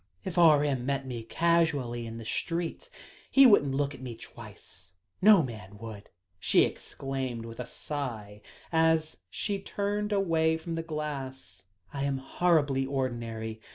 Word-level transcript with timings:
"If 0.25 0.35
R.M. 0.35 0.83
met 0.83 1.05
me 1.05 1.21
casually 1.21 2.07
in 2.07 2.17
the 2.17 2.25
street, 2.25 2.89
he 3.29 3.45
wouldn't 3.45 3.75
look 3.75 3.93
at 3.93 4.01
me 4.01 4.15
twice 4.15 4.93
no 5.21 5.43
man 5.43 5.77
would," 5.77 6.09
she 6.39 6.63
exclaimed 6.63 7.45
with 7.45 7.59
a 7.59 7.67
sigh, 7.67 8.41
as 8.71 9.17
she 9.29 9.59
turned 9.59 10.11
away 10.11 10.57
from 10.57 10.73
the 10.73 10.81
glass, 10.81 11.65
"I 11.93 12.03
am 12.05 12.17
horribly 12.17 12.83
ordinary. 12.83 13.61